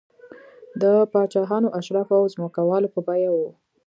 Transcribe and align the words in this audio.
د 0.81 0.83
پاچاهانو، 1.11 1.73
اشرافو 1.79 2.13
او 2.21 2.25
ځمکوالو 2.35 2.93
په 2.95 2.99
بیه 3.07 3.29
و 3.31 3.37